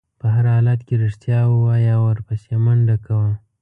په 0.19 0.25
هر 0.35 0.45
حالت 0.53 0.79
کې 0.87 0.95
رښتیا 1.03 1.39
ووایه 1.51 1.91
او 1.97 2.03
ورپسې 2.09 2.53
منډه 2.65 2.95
کوه. 3.05 3.29